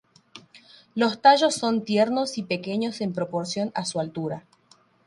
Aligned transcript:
Los 0.95 1.21
tallos 1.21 1.53
son 1.53 1.83
tiernos 1.85 2.39
y 2.39 2.41
pequeños 2.41 3.01
en 3.01 3.13
proporción 3.13 3.71
a 3.75 3.85
su 3.85 3.99
altura. 3.99 4.45